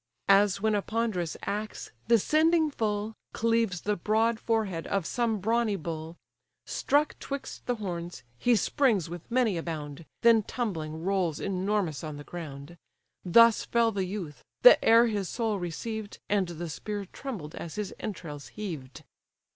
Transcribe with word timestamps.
As 0.29 0.59
when 0.59 0.73
a 0.73 0.81
ponderous 0.81 1.37
axe, 1.43 1.91
descending 2.07 2.71
full, 2.71 3.13
Cleaves 3.33 3.81
the 3.81 3.95
broad 3.95 4.39
forehead 4.39 4.87
of 4.87 5.05
some 5.05 5.37
brawny 5.37 5.75
bull: 5.75 6.17
Struck 6.65 7.15
'twixt 7.19 7.67
the 7.67 7.75
horns, 7.75 8.23
he 8.39 8.55
springs 8.55 9.11
with 9.11 9.29
many 9.29 9.57
a 9.59 9.61
bound, 9.61 10.07
Then 10.23 10.41
tumbling 10.41 11.03
rolls 11.03 11.39
enormous 11.39 12.03
on 12.03 12.17
the 12.17 12.23
ground: 12.23 12.77
Thus 13.23 13.63
fell 13.63 13.91
the 13.91 14.05
youth; 14.05 14.43
the 14.63 14.83
air 14.83 15.05
his 15.05 15.29
soul 15.29 15.59
received, 15.59 16.17
And 16.27 16.47
the 16.47 16.67
spear 16.69 17.05
trembled 17.05 17.53
as 17.53 17.75
his 17.75 17.93
entrails 17.99 18.47
heaved. 18.47 19.03